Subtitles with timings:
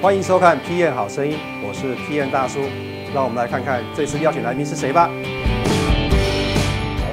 [0.00, 1.36] 欢迎收看《P N 好声音》，
[1.66, 2.60] 我是 P N 大叔。
[3.12, 5.08] 让我们来看看这次邀请来宾是谁吧。
[5.08, 5.10] 好，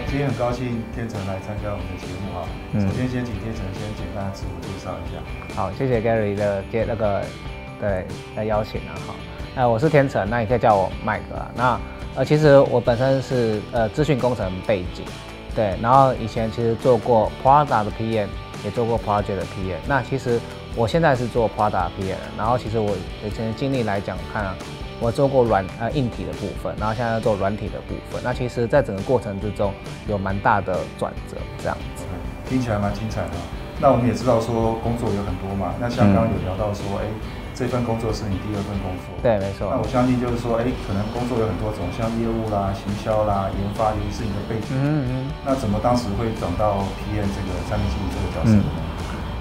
[0.07, 2.45] 今天很高兴天成来参加我们的节目啊。
[2.73, 5.17] 首先先请天成先简单的自我介绍一下。
[5.55, 7.23] 好，谢谢 Gary 的接那个
[7.81, 8.93] 对的邀请啊。
[9.07, 9.15] 好，
[9.55, 11.51] 那我是天成，那你可以叫我麦哥啊。
[11.55, 11.79] 那
[12.17, 15.03] 呃，其实我本身是呃资讯工程背景，
[15.55, 18.27] 对，然后以前其实做过 Prada 的 PM，
[18.63, 19.79] 也做过 Project 的 PM。
[19.87, 20.39] 那其实
[20.75, 22.91] 我现在是做 Prada PM，然后其实我
[23.25, 24.55] 以前的经历来讲，看啊，
[24.99, 28.21] 我做过软呃硬体的部分，然后现在做软体的部分。
[28.21, 29.73] 那其实，在整个过程之中，
[30.07, 32.03] 有蛮大的转折，这样子。
[32.47, 33.31] 听起来蛮精彩的。
[33.79, 37.07] 那我们也知道说工作有很多嘛，那像刚刚有聊到说，哎，
[37.55, 39.15] 这份工作是你第二份工作。
[39.23, 39.71] 对，没错。
[39.71, 44.75] 那我相信就是说，哎，可能工作有很多种，像业务啦、行销啦、研发，尤其是你的背景。
[44.75, 45.11] 嗯嗯。
[45.47, 48.83] 那怎么当时会转到 PM 这个产品经理这个角色呢？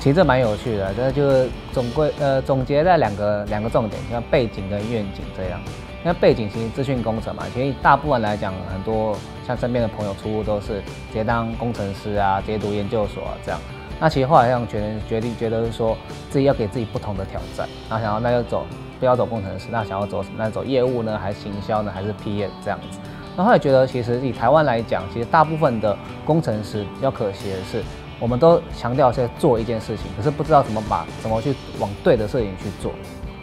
[0.04, 5.58] 其实这蛮有趣的，这就是总归呃总结在两个两个重点，像背景跟愿景这样。
[6.02, 13.58] 那背景其实资讯工程嘛，其实大部分来讲，很多像身边的朋友出入都是直接当工程师啊，直接读研究所啊这样。
[13.98, 15.96] 那其实后来让决定决定觉得是说
[16.28, 18.66] 自己要给自己不同的挑战，然后想要那就走
[19.00, 22.98] 不要走工程师，那想要走那走业务呢，还是行销呢，还是 PM 这样子。
[23.34, 25.96] 那后来觉得其实以台湾来讲，其实大部分的
[26.26, 27.82] 工程师比较可惜的是。
[28.20, 32.92] 我们都强调在做一件事情，可是不知道怎么把怎么去往对的事情去做，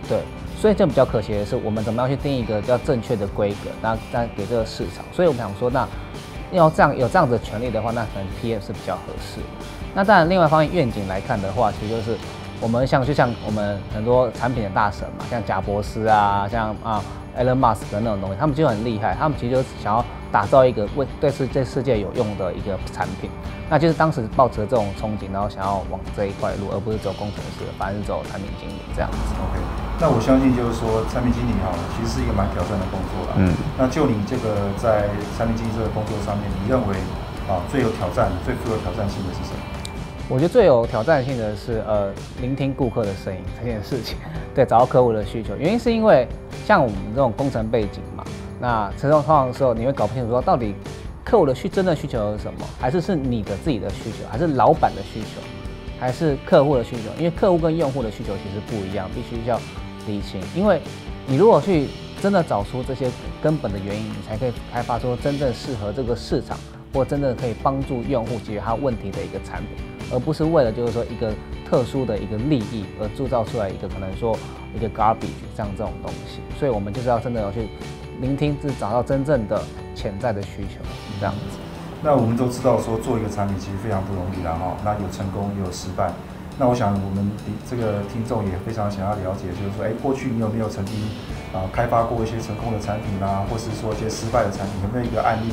[0.07, 0.19] 对，
[0.57, 5.03] 所以这比较可惜的是，我们怎么样去定一个比较正确的规格，那再给这个市场。
[5.11, 5.87] 所以我们想说，那
[6.51, 9.39] 要这样有这样的权利的话，那可能 PM 是比较合适。
[9.93, 12.17] 那当然，另外一方面愿景来看的话，其实就是
[12.59, 17.03] 我们像就像我们很多产品的大神嘛，像贾博士啊，像啊
[17.37, 23.29] Elon Musk 的那种东西，他们就很厉害，他们其实就想要打造一个为对世这世界有用的一个产品。
[23.69, 29.17] 那就是当时抱持这种憧憬，然后想要往这一块路，而不是走工程师，反而是走产品经理这样子。
[29.39, 29.59] OK，
[29.99, 33.33] 那我相信就是说，产品经理哈，其实是一个蛮挑战的工作啦。
[33.37, 33.53] 嗯。
[33.77, 36.95] 那就你这个在产品经理这个工作上面，你认为
[37.47, 39.63] 啊最有挑战、最富有挑战性的是什么？
[40.27, 44.17] 我觉得最有挑战性的是呃，聆听顾客的声音这件事情。
[44.55, 46.27] 对，找到客户的需求，原因是因为
[46.65, 48.23] 像我们这种工程背景嘛，
[48.61, 50.73] 那这种通常的时候，你会搞不清楚说到底。
[51.23, 52.65] 客户的需真的需求是什么？
[52.79, 54.27] 还是是你的自己的需求？
[54.29, 55.39] 还是老板的需求？
[55.99, 57.11] 还是客户的需求？
[57.15, 59.57] 因为客户跟用户的需求其实不一样，必须要
[60.07, 60.41] 理清。
[60.55, 60.81] 因为
[61.27, 61.89] 你如果去
[62.21, 63.09] 真的找出这些
[63.41, 66.57] 根本的原因，你才可以开发出真正适合这个市场，
[66.91, 69.77] 或真的可以帮助用户解决他问题的一个产品，
[70.11, 71.31] 而不是为了就是说一个
[71.69, 74.35] 特殊的一个利益而铸造出来一个可能说
[74.75, 76.41] 一个 garbage 这样这种东西。
[76.59, 77.69] 所以我们就是要真的要去。
[78.21, 79.59] 聆听是找到真正的
[79.95, 80.79] 潜在的需求，
[81.19, 81.57] 这样子。
[82.03, 84.77] 那我们都知道说做一个产品其实非常不容易的哈。
[84.85, 86.11] 那有成功也有失败。
[86.59, 87.31] 那我想我们
[87.67, 90.95] 这个听众也非常想要了解，就是说，哎，过去你有没有曾经
[91.51, 95.49] 啊开发过一些成功的产品啦，或是说一些失败的产品，有没有一个案例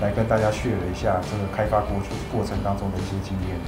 [0.00, 3.58] 来跟大家 share 一下这个开发过去过程当中的一些经验？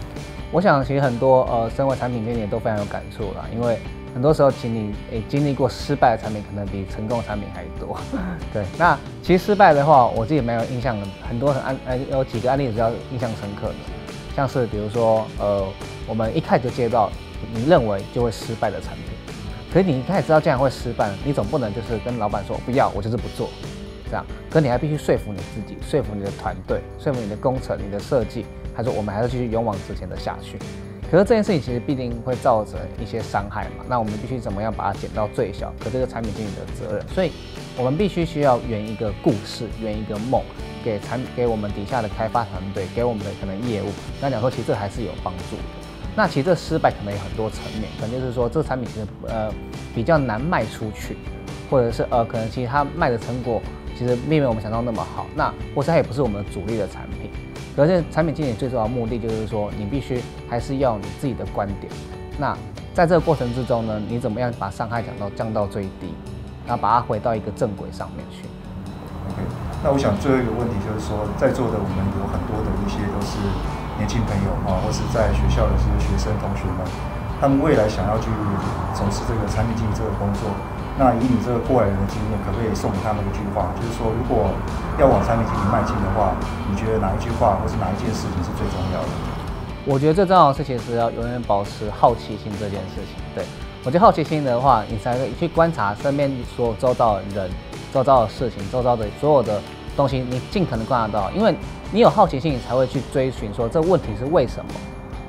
[0.52, 3.76] 我想其实很多呃，身为产品经理都非常有感触啦，因为。
[4.14, 7.98] 很多时候，经历诶经历过失败的产品，可能比成功的产品还多。
[8.54, 13.74] 对，那其实失败的话，我自己蛮有印象的，很多很案呃有几个案例比较印象深刻的，
[14.36, 15.66] 像是比如说呃，
[16.06, 17.10] 我们一开始就接到
[17.52, 19.04] 你认为就会失败的产品，
[19.72, 23.48] 可是你一开始知道这样会失败，你总不能就是跟老板说不要，我就是不做，
[24.08, 30.56] 这样，可你还必须说服你自己，说服你的团队，说服你的工程、你的设计，他说我们还是继续勇往直前的下去。
[31.14, 35.72] 可是这件事情其实必定会造成一些伤害嘛，那我们必须怎么样把它减到最小？
[35.78, 37.30] 可这个产品经理的责任，所以
[37.78, 40.42] 我们必须需要圆一个故事，圆一个梦，
[40.84, 43.86] 给产给我们底下的开发团队，给我们的可能业务，
[44.20, 45.62] 那讲说其实这还是有帮助的。
[46.16, 49.54] 那其实这失败可能有很多层面，可能就是说这产品其实呃
[49.94, 51.16] 比较难卖出去，
[51.70, 53.62] 或者是呃可能其实它卖的成果
[53.96, 57.23] 其实并没有我们想象那么好，那或者它也不是我们主力的产品。
[57.76, 61.92] 而且产品经理最重要的目的就是说，你必须还是要你自己的观点。
[62.38, 62.56] 那
[62.94, 66.14] 在这个过程之中呢，你怎么样把伤害降到降到最低，
[66.66, 68.46] 然后把它回到一个正轨上面去
[69.26, 69.42] ？OK，
[69.82, 73.38] 那我想最后一个问题就是说，在座的我们有很多的一些都是
[73.98, 76.86] 年轻朋友啊，或是在学校的这些学生同学们，
[77.40, 78.30] 他们未来想要去
[78.94, 80.50] 从事这个产品经理这个工作。
[80.96, 83.66] 那以你这个过来人的经验，可不可以送给他们一句话？
[83.74, 84.46] 就是说，如果
[84.98, 86.30] 要往产品经理迈进的话，
[86.70, 89.08] 你觉得哪一句话或是哪一件事情是最重要的？
[89.84, 93.20] 我觉得最重要的事情是要永远保持好奇心这件事情。
[93.34, 93.44] 对
[93.84, 97.50] 我觉得好奇心的话，你才可以去观察身边所有周遭的人、
[97.92, 99.60] 周遭的事情、周遭的所有的
[99.96, 101.30] 东西，你尽可能观察到。
[101.32, 101.54] 因为
[101.90, 104.70] 你有好奇心，你才会去追寻说这问题是为什么，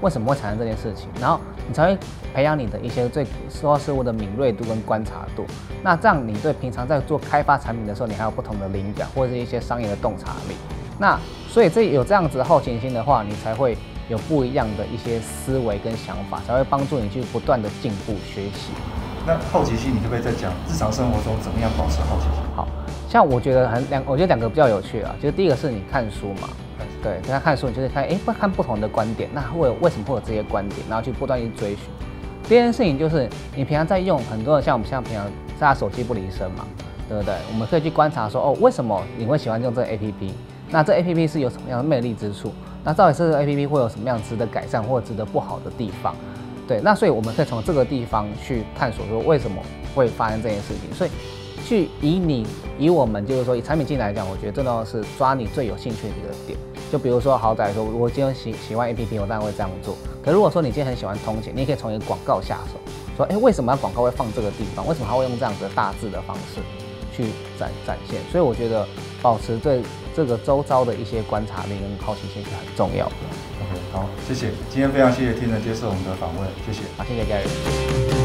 [0.02, 1.98] 为什么会产生这件事情，然后你才会
[2.34, 5.46] 培养你的一些对收到事物的敏锐度跟观察度。
[5.84, 10.56] 那这样你对平常在做开发产品的时候，你还有不同的灵感或者是一些商业的洞察力。
[10.98, 11.20] 那
[11.50, 13.78] 所以这有这样子的好奇心的话，你才会
[14.10, 18.72] 有不一样的一些思维跟想法，才会帮助你去不断的进步学习。
[19.28, 22.44] 那好奇心，你可不可以再讲日常生活中怎么样保持好奇心？
[22.56, 22.68] 好
[23.10, 26.50] 像我觉得很两，我觉得两个比较有趣啊，就是第一个是你看书嘛，
[27.06, 31.80] 对，跟他看书，你就是看，哎，不看不同的观点，那会为什么会有这些观点，然后去不断去追寻。
[32.50, 35.24] 第二件事情就是你平常在用很多的，像我们像平常
[35.60, 36.66] 大家手机不离身嘛，
[37.08, 37.36] 对不对？
[37.52, 40.34] 我们可以去观察说，哦，为什么你会喜欢用这个 A P P？
[40.72, 42.52] 那这 A P P 是有什么样的魅力之处？
[42.84, 46.16] 那到底这 A P P 会有什么样值得改善或值得不好的地方？
[46.68, 49.62] 对，那所以我们可以从这个地方去探索说为什么
[49.94, 50.92] 会发生这件事情。
[50.96, 51.12] 所以，
[51.64, 52.48] 去以你
[52.80, 56.58] 以我们就是说以产品经理来讲，我觉得最重要是抓你最有兴趣的一个点。
[56.92, 59.96] 就比如说，好歹说，我今天喜喜欢 A P P，我当然会这样做。
[60.24, 62.80] 可如果说你今天很喜欢通勤，你也可以从一个广告下手，
[63.18, 64.88] 说，哎，为什么广告会放这个地方？
[64.88, 66.62] 为什么他会用这样子的大致的方式
[67.16, 68.20] 去展展现？
[68.32, 68.88] 所以我觉得
[69.22, 69.82] 保持对
[70.16, 73.14] 这个周遭的一些观察力跟好奇心是很重要的。
[73.62, 74.52] OK，好，谢谢。
[74.70, 76.82] 今天非常谢谢天人接受我们的访问，谢谢。
[76.98, 78.25] 好，谢谢家人。